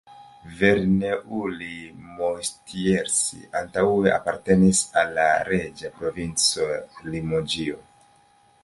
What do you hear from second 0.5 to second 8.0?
Verneuil-Moustiers antaŭe apartenis al la reĝa provinco Limoĝio.